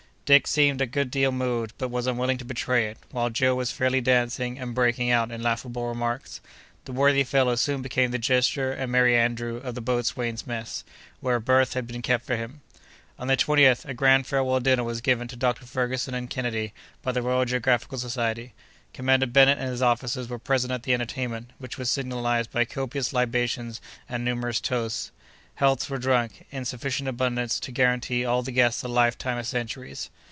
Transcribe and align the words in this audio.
Dick 0.23 0.47
seemed 0.47 0.79
a 0.79 0.85
good 0.85 1.11
deal 1.11 1.29
moved, 1.29 1.73
but 1.77 1.89
was 1.89 2.07
unwilling 2.07 2.37
to 2.37 2.45
betray 2.45 2.87
it; 2.87 2.97
while 3.11 3.29
Joe 3.29 3.53
was 3.53 3.73
fairly 3.73 3.99
dancing 3.99 4.57
and 4.57 4.73
breaking 4.73 5.11
out 5.11 5.29
in 5.29 5.43
laughable 5.43 5.89
remarks. 5.89 6.39
The 6.85 6.93
worthy 6.93 7.25
fellow 7.25 7.55
soon 7.55 7.81
became 7.81 8.11
the 8.11 8.17
jester 8.17 8.71
and 8.71 8.89
merry 8.89 9.17
andrew 9.17 9.57
of 9.57 9.75
the 9.75 9.81
boatswain's 9.81 10.47
mess, 10.47 10.85
where 11.19 11.35
a 11.35 11.41
berth 11.41 11.73
had 11.73 11.85
been 11.85 12.01
kept 12.01 12.25
for 12.25 12.37
him. 12.37 12.61
On 13.19 13.27
the 13.27 13.35
20th, 13.35 13.83
a 13.83 13.93
grand 13.93 14.25
farewell 14.25 14.61
dinner 14.61 14.85
was 14.85 15.01
given 15.01 15.27
to 15.27 15.35
Dr. 15.35 15.65
Ferguson 15.65 16.13
and 16.13 16.29
Kennedy 16.29 16.71
by 17.01 17.11
the 17.11 17.21
Royal 17.21 17.43
Geographical 17.43 17.97
Society. 17.97 18.53
Commander 18.93 19.25
Bennet 19.27 19.59
and 19.59 19.67
his 19.69 19.81
officers 19.81 20.29
were 20.29 20.39
present 20.39 20.71
at 20.71 20.83
the 20.83 20.93
entertainment, 20.93 21.49
which 21.59 21.77
was 21.77 21.89
signalized 21.89 22.51
by 22.51 22.63
copious 22.63 23.11
libations 23.11 23.81
and 24.07 24.23
numerous 24.23 24.61
toasts. 24.61 25.11
Healths 25.55 25.89
were 25.89 25.97
drunk, 25.97 26.45
in 26.51 26.63
sufficient 26.63 27.09
abundance 27.09 27.59
to 27.59 27.73
guarantee 27.73 28.23
all 28.23 28.41
the 28.43 28.53
guests 28.53 28.83
a 28.83 28.87
lifetime 28.87 29.37
of 29.37 29.45
centuries. 29.45 30.09